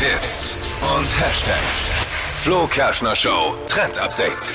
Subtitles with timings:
[0.00, 1.90] Hits und Hashtags.
[2.42, 4.54] Flo Kerschner Show Trend Update.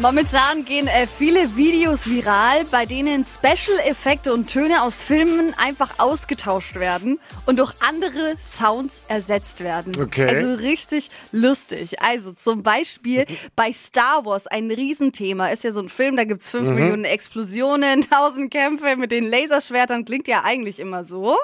[0.00, 6.76] Momentan gehen äh, viele Videos viral, bei denen Special-Effekte und Töne aus Filmen einfach ausgetauscht
[6.76, 9.92] werden und durch andere Sounds ersetzt werden.
[10.00, 10.28] Okay.
[10.28, 12.00] Also richtig lustig.
[12.00, 13.26] Also zum Beispiel
[13.56, 15.48] bei Star Wars ein Riesenthema.
[15.48, 20.04] Ist ja so ein Film, da gibt's fünf Millionen Explosionen, tausend Kämpfe mit den Laserschwertern.
[20.04, 21.36] Klingt ja eigentlich immer so.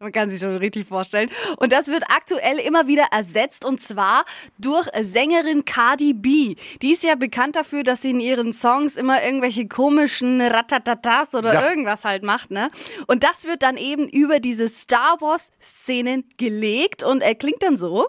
[0.00, 1.28] Man kann sich schon richtig vorstellen.
[1.58, 4.24] Und das wird aktuell immer wieder ersetzt und zwar
[4.56, 6.54] durch Sängerin Cardi B.
[6.80, 11.52] Die ist ja bekannt dafür, dass sie in ihren Songs immer irgendwelche komischen Ratatatas oder
[11.52, 11.68] Ja.
[11.68, 12.70] irgendwas halt macht, ne?
[13.06, 17.76] Und das wird dann eben über diese Star Wars Szenen gelegt und er klingt dann
[17.76, 18.08] so.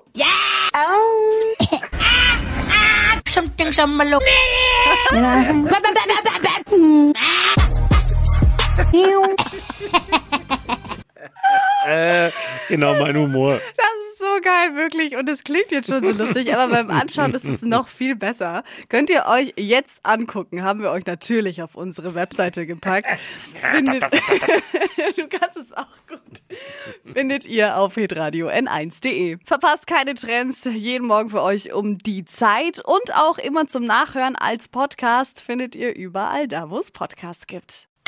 [3.72, 4.24] sa malok.
[11.86, 12.32] Äh,
[12.68, 13.60] genau mein Humor.
[13.78, 15.16] Das ist so geil, wirklich.
[15.16, 18.64] Und es klingt jetzt schon so lustig, aber beim Anschauen ist es noch viel besser.
[18.90, 20.62] Könnt ihr euch jetzt angucken.
[20.64, 23.08] Haben wir euch natürlich auf unsere Webseite gepackt.
[23.74, 24.04] Findet,
[25.18, 26.19] du kannst es auch gut.
[27.14, 29.38] Findet ihr auf hitradio n1.de.
[29.46, 30.66] Verpasst keine Trends.
[30.66, 32.80] Jeden Morgen für euch um die Zeit.
[32.86, 37.88] Und auch immer zum Nachhören als Podcast findet ihr überall da, wo es Podcasts gibt.